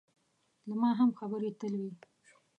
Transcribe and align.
له 0.67 0.73
ما 0.81 0.91
هم 0.99 1.09
خبرې 1.19 1.51
تل 1.59 1.73
وي. 1.81 1.93